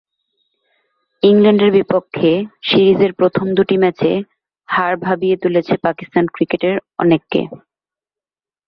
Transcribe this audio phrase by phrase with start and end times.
[1.23, 2.31] ইংল্যান্ডের বিপক্ষে
[2.63, 4.11] সিরিজের প্রথম দুটো ম্যাচে
[4.69, 7.41] হার ভাবিয়ে তুলেছে পাকিস্তান ক্রিকেটের অনেককে।